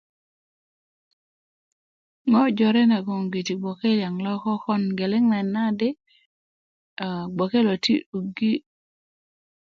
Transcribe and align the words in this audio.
ŋo 2.29 2.43
jore 2.57 2.83
naŋ 2.89 3.21
giti 3.33 3.53
gboke 3.61 3.87
liyaŋ 3.97 4.15
lo 4.25 4.33
kokon 4.43 4.83
geleŋ 4.97 5.23
nayit 5.31 5.49
na 5.55 5.63
di 5.79 5.89
a 7.05 7.07
gboke 7.33 7.59
lo 7.67 7.73
ti 7.85 7.93
tugi 8.09 8.53